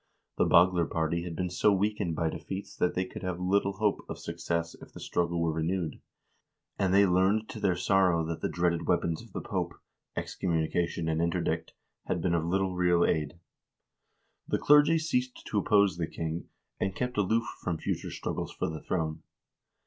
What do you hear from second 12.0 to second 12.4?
had been